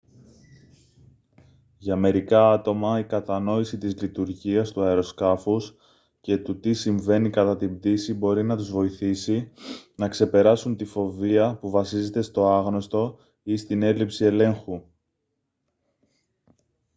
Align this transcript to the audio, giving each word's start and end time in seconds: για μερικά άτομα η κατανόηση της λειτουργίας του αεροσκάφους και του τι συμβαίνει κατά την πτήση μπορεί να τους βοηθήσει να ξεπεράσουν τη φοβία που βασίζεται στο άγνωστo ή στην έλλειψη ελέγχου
για 1.77 1.95
μερικά 1.95 2.51
άτομα 2.51 2.99
η 2.99 3.03
κατανόηση 3.05 3.77
της 3.77 4.01
λειτουργίας 4.01 4.71
του 4.71 4.81
αεροσκάφους 4.83 5.75
και 6.21 6.37
του 6.37 6.59
τι 6.59 6.73
συμβαίνει 6.73 7.29
κατά 7.29 7.55
την 7.57 7.77
πτήση 7.77 8.13
μπορεί 8.13 8.43
να 8.43 8.57
τους 8.57 8.71
βοηθήσει 8.71 9.51
να 9.95 10.07
ξεπεράσουν 10.07 10.75
τη 10.77 10.85
φοβία 10.85 11.55
που 11.57 11.69
βασίζεται 11.69 12.21
στο 12.21 12.61
άγνωστo 12.65 13.13
ή 13.43 13.57
στην 13.57 13.81
έλλειψη 13.81 14.25
ελέγχου 14.25 14.83